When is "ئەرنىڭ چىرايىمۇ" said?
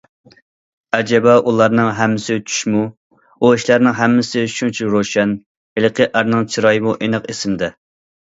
6.09-6.97